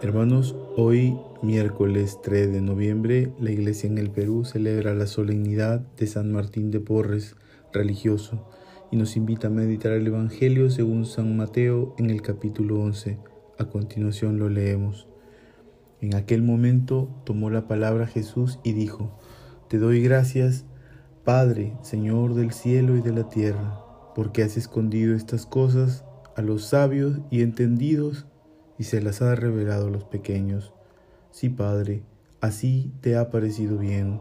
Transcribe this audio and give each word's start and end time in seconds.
Hermanos, 0.00 0.54
hoy 0.76 1.18
miércoles 1.42 2.20
3 2.22 2.52
de 2.52 2.60
noviembre 2.60 3.32
la 3.40 3.50
iglesia 3.50 3.88
en 3.88 3.98
el 3.98 4.10
Perú 4.10 4.44
celebra 4.44 4.94
la 4.94 5.08
solemnidad 5.08 5.80
de 5.96 6.06
San 6.06 6.30
Martín 6.30 6.70
de 6.70 6.78
Porres, 6.78 7.34
religioso, 7.72 8.48
y 8.92 8.96
nos 8.96 9.16
invita 9.16 9.48
a 9.48 9.50
meditar 9.50 9.90
el 9.90 10.06
Evangelio 10.06 10.70
según 10.70 11.04
San 11.04 11.36
Mateo 11.36 11.96
en 11.98 12.10
el 12.10 12.22
capítulo 12.22 12.80
11. 12.80 13.18
A 13.58 13.64
continuación 13.64 14.38
lo 14.38 14.48
leemos. 14.48 15.08
En 16.00 16.14
aquel 16.14 16.44
momento 16.44 17.08
tomó 17.24 17.50
la 17.50 17.66
palabra 17.66 18.06
Jesús 18.06 18.60
y 18.62 18.74
dijo, 18.74 19.18
Te 19.68 19.78
doy 19.78 20.00
gracias, 20.00 20.64
Padre, 21.24 21.72
Señor 21.82 22.34
del 22.34 22.52
cielo 22.52 22.96
y 22.96 23.00
de 23.00 23.12
la 23.12 23.28
tierra, 23.28 23.80
porque 24.14 24.44
has 24.44 24.56
escondido 24.56 25.16
estas 25.16 25.44
cosas 25.44 26.04
a 26.36 26.42
los 26.42 26.66
sabios 26.66 27.18
y 27.32 27.42
entendidos 27.42 28.28
y 28.78 28.84
se 28.84 29.02
las 29.02 29.22
ha 29.22 29.34
revelado 29.34 29.88
a 29.88 29.90
los 29.90 30.04
pequeños. 30.04 30.72
Sí, 31.30 31.48
Padre, 31.48 32.02
así 32.40 32.92
te 33.00 33.16
ha 33.16 33.30
parecido 33.30 33.78
bien. 33.78 34.20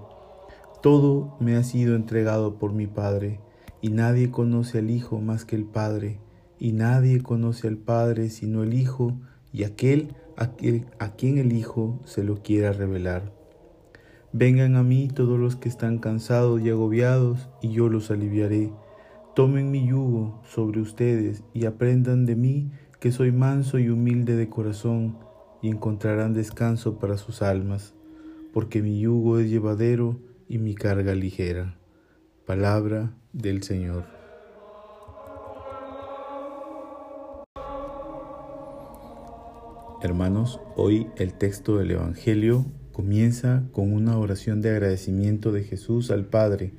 Todo 0.81 1.35
me 1.39 1.55
ha 1.55 1.63
sido 1.63 1.95
entregado 1.95 2.55
por 2.57 2.73
mi 2.73 2.87
Padre, 2.87 3.39
y 3.81 3.89
nadie 3.89 4.31
conoce 4.31 4.79
al 4.79 4.89
Hijo 4.89 5.19
más 5.19 5.45
que 5.45 5.55
el 5.55 5.65
Padre, 5.65 6.19
y 6.59 6.71
nadie 6.71 7.21
conoce 7.21 7.67
al 7.67 7.77
Padre 7.77 8.29
sino 8.29 8.63
el 8.63 8.73
Hijo 8.73 9.13
y 9.53 9.63
aquel 9.63 10.15
a, 10.35 10.51
quien 11.15 11.37
el 11.37 11.51
Hijo 11.53 11.99
se 12.05 12.23
lo 12.23 12.41
quiera 12.43 12.71
revelar. 12.71 13.33
Vengan 14.33 14.75
a 14.75 14.83
mí 14.83 15.07
todos 15.07 15.39
los 15.39 15.55
que 15.55 15.69
están 15.69 15.97
cansados 15.97 16.61
y 16.61 16.69
agobiados, 16.69 17.49
y 17.61 17.69
yo 17.69 17.89
los 17.89 18.11
aliviaré. 18.11 18.71
Tomen 19.33 19.71
mi 19.71 19.87
yugo 19.87 20.41
sobre 20.43 20.81
ustedes 20.81 21.43
y 21.53 21.65
aprendan 21.65 22.25
de 22.25 22.35
mí, 22.35 22.71
que 22.99 23.11
soy 23.11 23.31
manso 23.31 23.79
y 23.79 23.89
humilde 23.89 24.35
de 24.35 24.49
corazón, 24.49 25.17
y 25.61 25.69
encontrarán 25.69 26.33
descanso 26.33 26.99
para 26.99 27.17
sus 27.17 27.41
almas, 27.41 27.93
porque 28.53 28.81
mi 28.81 28.99
yugo 28.99 29.39
es 29.39 29.49
llevadero 29.49 30.19
y 30.47 30.57
mi 30.57 30.75
carga 30.75 31.15
ligera. 31.15 31.77
Palabra 32.45 33.13
del 33.33 33.63
Señor. 33.63 34.05
Hermanos, 40.01 40.59
hoy 40.75 41.07
el 41.17 41.33
texto 41.33 41.77
del 41.77 41.91
Evangelio 41.91 42.67
comienza 42.93 43.63
con 43.73 43.93
una 43.93 44.17
oración 44.17 44.61
de 44.61 44.69
agradecimiento 44.69 45.51
de 45.51 45.63
Jesús 45.63 46.11
al 46.11 46.25
Padre, 46.25 46.73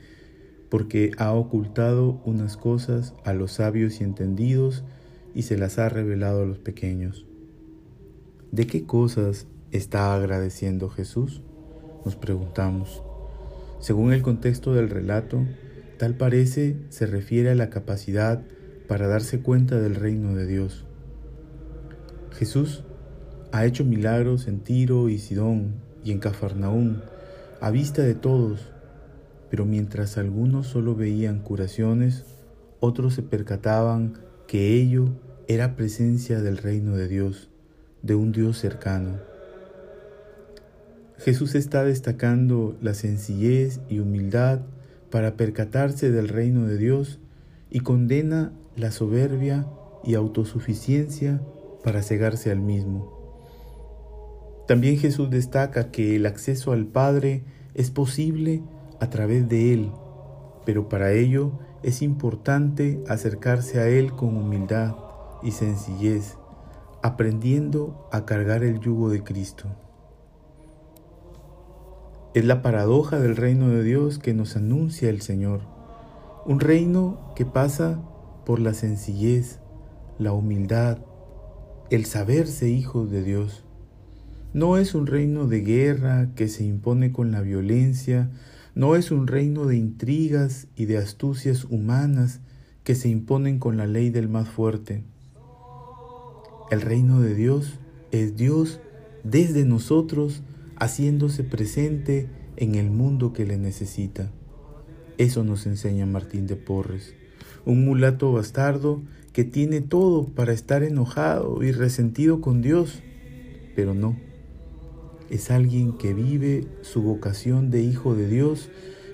porque 0.68 1.10
ha 1.18 1.32
ocultado 1.32 2.20
unas 2.24 2.56
cosas 2.56 3.14
a 3.24 3.32
los 3.32 3.52
sabios 3.52 4.00
y 4.00 4.04
entendidos, 4.04 4.84
y 5.38 5.42
se 5.42 5.56
las 5.56 5.78
ha 5.78 5.88
revelado 5.88 6.42
a 6.42 6.46
los 6.46 6.58
pequeños. 6.58 7.24
¿De 8.50 8.66
qué 8.66 8.82
cosas 8.82 9.46
está 9.70 10.12
agradeciendo 10.12 10.88
Jesús? 10.88 11.42
Nos 12.04 12.16
preguntamos. 12.16 13.04
Según 13.78 14.12
el 14.12 14.22
contexto 14.22 14.74
del 14.74 14.90
relato, 14.90 15.44
tal 15.96 16.14
parece 16.14 16.74
se 16.88 17.06
refiere 17.06 17.50
a 17.50 17.54
la 17.54 17.70
capacidad 17.70 18.42
para 18.88 19.06
darse 19.06 19.38
cuenta 19.38 19.78
del 19.78 19.94
reino 19.94 20.34
de 20.34 20.44
Dios. 20.44 20.86
Jesús 22.32 22.82
ha 23.52 23.64
hecho 23.64 23.84
milagros 23.84 24.48
en 24.48 24.58
Tiro 24.58 25.08
y 25.08 25.20
Sidón 25.20 25.74
y 26.02 26.10
en 26.10 26.18
Cafarnaún 26.18 27.00
a 27.60 27.70
vista 27.70 28.02
de 28.02 28.16
todos, 28.16 28.72
pero 29.50 29.66
mientras 29.66 30.18
algunos 30.18 30.66
solo 30.66 30.96
veían 30.96 31.38
curaciones, 31.38 32.24
otros 32.80 33.14
se 33.14 33.22
percataban 33.22 34.14
que 34.48 34.74
ello 34.74 35.10
era 35.50 35.76
presencia 35.76 36.42
del 36.42 36.58
reino 36.58 36.94
de 36.94 37.08
Dios, 37.08 37.48
de 38.02 38.14
un 38.14 38.32
Dios 38.32 38.58
cercano. 38.58 39.16
Jesús 41.16 41.54
está 41.54 41.84
destacando 41.84 42.76
la 42.82 42.92
sencillez 42.92 43.80
y 43.88 44.00
humildad 44.00 44.60
para 45.10 45.38
percatarse 45.38 46.10
del 46.10 46.28
reino 46.28 46.66
de 46.66 46.76
Dios 46.76 47.18
y 47.70 47.80
condena 47.80 48.52
la 48.76 48.90
soberbia 48.90 49.66
y 50.04 50.16
autosuficiencia 50.16 51.40
para 51.82 52.02
cegarse 52.02 52.50
al 52.50 52.60
mismo. 52.60 53.16
También 54.68 54.98
Jesús 54.98 55.30
destaca 55.30 55.90
que 55.90 56.16
el 56.16 56.26
acceso 56.26 56.72
al 56.72 56.84
Padre 56.84 57.42
es 57.72 57.90
posible 57.90 58.62
a 59.00 59.08
través 59.08 59.48
de 59.48 59.72
Él, 59.72 59.92
pero 60.66 60.90
para 60.90 61.12
ello 61.12 61.58
es 61.82 62.02
importante 62.02 63.02
acercarse 63.08 63.80
a 63.80 63.88
Él 63.88 64.12
con 64.12 64.36
humildad 64.36 65.07
y 65.42 65.52
sencillez, 65.52 66.36
aprendiendo 67.02 68.08
a 68.12 68.24
cargar 68.24 68.64
el 68.64 68.80
yugo 68.80 69.10
de 69.10 69.22
Cristo. 69.22 69.68
Es 72.34 72.44
la 72.44 72.62
paradoja 72.62 73.18
del 73.18 73.36
reino 73.36 73.68
de 73.68 73.82
Dios 73.82 74.18
que 74.18 74.34
nos 74.34 74.56
anuncia 74.56 75.08
el 75.10 75.22
Señor, 75.22 75.60
un 76.46 76.60
reino 76.60 77.32
que 77.34 77.44
pasa 77.46 78.00
por 78.44 78.60
la 78.60 78.74
sencillez, 78.74 79.60
la 80.18 80.32
humildad, 80.32 80.98
el 81.90 82.04
saberse 82.04 82.68
hijos 82.68 83.10
de 83.10 83.22
Dios. 83.22 83.64
No 84.52 84.76
es 84.76 84.94
un 84.94 85.06
reino 85.06 85.46
de 85.46 85.60
guerra 85.60 86.30
que 86.34 86.48
se 86.48 86.64
impone 86.64 87.12
con 87.12 87.32
la 87.32 87.40
violencia, 87.40 88.30
no 88.74 88.94
es 88.94 89.10
un 89.10 89.26
reino 89.26 89.66
de 89.66 89.76
intrigas 89.76 90.68
y 90.76 90.84
de 90.84 90.98
astucias 90.98 91.64
humanas 91.64 92.40
que 92.84 92.94
se 92.94 93.08
imponen 93.08 93.58
con 93.58 93.76
la 93.76 93.86
ley 93.86 94.10
del 94.10 94.28
más 94.28 94.48
fuerte. 94.48 95.04
El 96.70 96.82
reino 96.82 97.20
de 97.20 97.34
Dios 97.34 97.78
es 98.10 98.36
Dios 98.36 98.80
desde 99.24 99.64
nosotros 99.64 100.42
haciéndose 100.76 101.42
presente 101.42 102.28
en 102.56 102.74
el 102.74 102.90
mundo 102.90 103.32
que 103.32 103.46
le 103.46 103.56
necesita. 103.56 104.30
Eso 105.16 105.44
nos 105.44 105.66
enseña 105.66 106.04
Martín 106.04 106.46
de 106.46 106.56
Porres, 106.56 107.14
un 107.64 107.86
mulato 107.86 108.32
bastardo 108.32 109.00
que 109.32 109.44
tiene 109.44 109.80
todo 109.80 110.26
para 110.26 110.52
estar 110.52 110.82
enojado 110.82 111.62
y 111.62 111.72
resentido 111.72 112.42
con 112.42 112.60
Dios, 112.60 113.02
pero 113.74 113.94
no. 113.94 114.16
Es 115.30 115.50
alguien 115.50 115.96
que 115.96 116.12
vive 116.12 116.66
su 116.82 117.00
vocación 117.02 117.70
de 117.70 117.82
hijo 117.82 118.14
de 118.14 118.28
Dios 118.28 118.68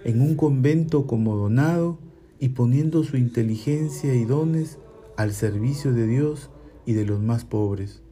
en 0.04 0.20
un 0.20 0.34
convento 0.34 1.06
como 1.06 1.36
donado 1.36 1.98
y 2.40 2.48
poniendo 2.50 3.04
su 3.04 3.16
inteligencia 3.16 4.12
y 4.14 4.24
dones 4.24 4.78
al 5.16 5.32
servicio 5.32 5.92
de 5.92 6.08
Dios 6.08 6.50
y 6.86 6.92
de 6.92 7.04
los 7.04 7.20
más 7.20 7.44
pobres. 7.44 8.02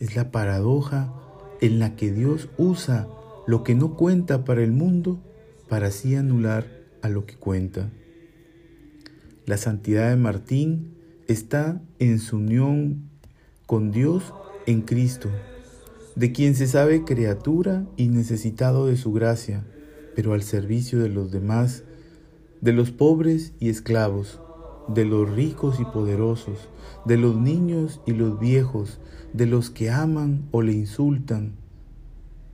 Es 0.00 0.16
la 0.16 0.30
paradoja 0.30 1.12
en 1.60 1.78
la 1.78 1.96
que 1.96 2.12
Dios 2.12 2.48
usa 2.58 3.08
lo 3.46 3.62
que 3.64 3.74
no 3.74 3.94
cuenta 3.94 4.44
para 4.44 4.62
el 4.62 4.72
mundo 4.72 5.20
para 5.68 5.86
así 5.86 6.14
anular 6.14 6.66
a 7.00 7.08
lo 7.08 7.24
que 7.24 7.36
cuenta. 7.36 7.90
La 9.46 9.56
santidad 9.56 10.10
de 10.10 10.16
Martín 10.16 10.94
está 11.28 11.80
en 11.98 12.18
su 12.18 12.36
unión 12.36 13.08
con 13.66 13.90
Dios 13.90 14.34
en 14.66 14.82
Cristo, 14.82 15.30
de 16.14 16.30
quien 16.32 16.54
se 16.54 16.66
sabe 16.66 17.04
criatura 17.04 17.86
y 17.96 18.08
necesitado 18.08 18.86
de 18.86 18.98
su 18.98 19.12
gracia, 19.12 19.64
pero 20.14 20.34
al 20.34 20.42
servicio 20.42 21.00
de 21.00 21.08
los 21.08 21.32
demás, 21.32 21.84
de 22.60 22.72
los 22.72 22.90
pobres 22.90 23.54
y 23.58 23.70
esclavos, 23.70 24.41
de 24.88 25.04
los 25.04 25.30
ricos 25.30 25.80
y 25.80 25.84
poderosos, 25.84 26.68
de 27.04 27.16
los 27.16 27.36
niños 27.36 28.00
y 28.06 28.12
los 28.12 28.38
viejos, 28.38 28.98
de 29.32 29.46
los 29.46 29.70
que 29.70 29.90
aman 29.90 30.48
o 30.50 30.62
le 30.62 30.72
insultan. 30.72 31.54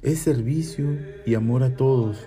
Es 0.03 0.21
servicio 0.21 0.97
y 1.27 1.35
amor 1.35 1.63
a 1.63 1.77
todos. 1.77 2.19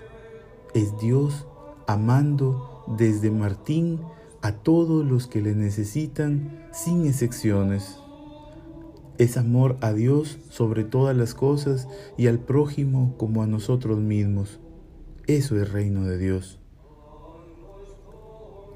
Es 0.74 0.98
Dios 0.98 1.46
amando 1.86 2.84
desde 2.98 3.30
Martín 3.30 4.00
a 4.42 4.52
todos 4.52 5.06
los 5.06 5.26
que 5.26 5.40
le 5.40 5.54
necesitan 5.54 6.66
sin 6.72 7.06
excepciones. 7.06 7.98
Es 9.18 9.36
amor 9.36 9.76
a 9.80 9.92
Dios 9.92 10.38
sobre 10.50 10.84
todas 10.84 11.16
las 11.16 11.34
cosas 11.34 11.86
y 12.16 12.26
al 12.26 12.40
prójimo 12.40 13.14
como 13.18 13.42
a 13.42 13.46
nosotros 13.46 14.00
mismos. 14.00 14.58
Eso 15.26 15.60
es 15.60 15.70
reino 15.70 16.04
de 16.04 16.18
Dios. 16.18 16.61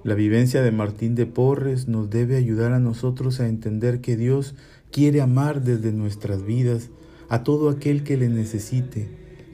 La 0.07 0.15
vivencia 0.15 0.63
de 0.63 0.71
Martín 0.71 1.17
de 1.17 1.27
Porres 1.27 1.89
nos 1.89 2.09
debe 2.11 2.37
ayudar 2.37 2.73
a 2.73 2.79
nosotros 2.79 3.41
a 3.41 3.49
entender 3.49 4.01
que 4.01 4.17
Dios 4.17 4.55
quiere 4.93 5.21
amar 5.21 5.63
desde 5.63 5.91
nuestras 5.91 6.45
vidas 6.45 6.91
a 7.29 7.43
todo 7.43 7.69
aquel 7.69 8.05
que 8.05 8.17
le 8.17 8.29
necesite, 8.29 9.09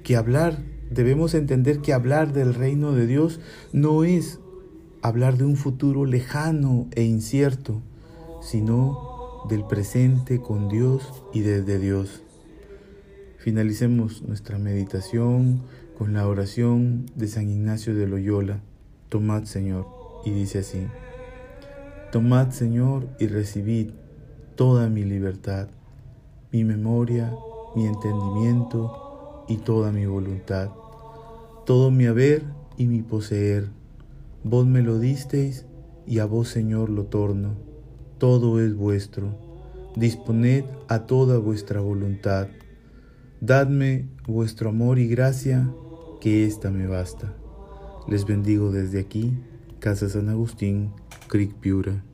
que 0.05 0.15
hablar, 0.15 0.63
debemos 0.91 1.33
entender 1.33 1.79
que 1.79 1.95
hablar 1.95 2.35
del 2.35 2.53
reino 2.53 2.93
de 2.93 3.07
Dios 3.07 3.41
no 3.73 4.05
es 4.05 4.41
hablar 5.01 5.39
de 5.39 5.47
un 5.47 5.57
futuro 5.57 6.05
lejano 6.05 6.87
e 6.91 7.03
incierto, 7.03 7.81
sino 8.43 9.47
del 9.49 9.65
presente 9.65 10.43
con 10.43 10.69
Dios 10.69 11.25
y 11.33 11.41
desde 11.41 11.79
Dios. 11.79 12.25
Finalicemos 13.39 14.21
nuestra 14.21 14.59
meditación 14.59 15.63
con 15.97 16.13
la 16.13 16.29
oración 16.29 17.07
de 17.17 17.29
San 17.29 17.49
Ignacio 17.49 17.95
de 17.95 18.07
Loyola. 18.07 18.61
Tomad, 19.09 19.45
Señor 19.45 20.02
y 20.25 20.31
dice 20.31 20.61
así, 20.61 20.87
Tomad 22.11 22.51
Señor 22.51 23.09
y 23.19 23.27
recibid 23.27 23.91
toda 24.57 24.89
mi 24.89 25.05
libertad, 25.05 25.69
mi 26.51 26.65
memoria 26.65 27.33
mi 27.75 27.87
entendimiento 27.87 29.45
y 29.49 29.59
toda 29.59 29.93
mi 29.93 30.07
voluntad, 30.07 30.71
todo 31.65 31.91
mi 31.91 32.07
haber 32.07 32.45
y 32.77 32.87
mi 32.87 33.03
poseer. 33.03 33.69
Vos 34.45 34.67
me 34.67 34.83
lo 34.83 34.99
disteis 34.99 35.67
y 36.07 36.19
a 36.19 36.27
vos, 36.27 36.49
Señor, 36.49 36.91
lo 36.91 37.05
torno. 37.05 37.55
Todo 38.19 38.61
es 38.61 38.75
vuestro. 38.75 39.37
Disponed 39.97 40.65
a 40.89 41.07
toda 41.07 41.39
vuestra 41.39 41.81
voluntad. 41.81 42.49
Dadme 43.41 44.09
vuestro 44.27 44.71
amor 44.71 44.99
y 44.99 45.09
gracia, 45.09 45.71
que 46.21 46.45
ésta 46.45 46.71
me 46.71 46.87
basta. 46.87 47.35
Les 48.09 48.25
bendigo 48.25 48.71
desde 48.71 49.01
aquí, 49.01 49.37
Casa 49.83 50.09
San 50.09 50.29
Agustín, 50.29 50.93
Creek 51.27 51.55
Piura. 51.55 52.05